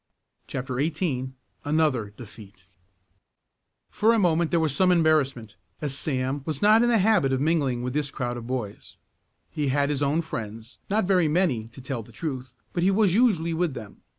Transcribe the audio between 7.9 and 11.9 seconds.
this crowd of boys. He had his own friends, not very many, to